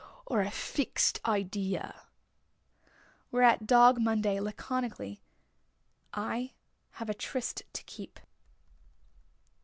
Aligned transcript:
Or 0.25 0.41
a 0.41 0.49
fixed 0.49 1.19
idea?" 1.27 2.07
Whereat 3.29 3.67
Dog 3.67 3.99
Monday, 3.99 4.39
laconically: 4.39 5.21
"I 6.11 6.55
have 6.93 7.07
a 7.11 7.13
tryst 7.13 7.61
to 7.73 7.83
keep." 7.83 8.19